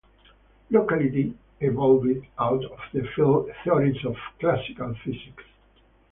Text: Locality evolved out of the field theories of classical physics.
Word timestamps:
Locality 0.71 1.31
evolved 1.59 2.25
out 2.39 2.65
of 2.65 2.79
the 2.91 3.07
field 3.15 3.51
theories 3.63 4.03
of 4.03 4.15
classical 4.39 4.95
physics. 5.05 5.43